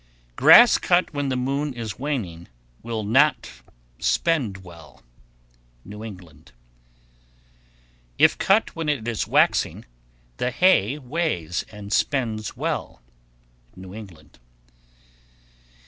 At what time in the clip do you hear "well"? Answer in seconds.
4.63-5.03, 12.57-13.03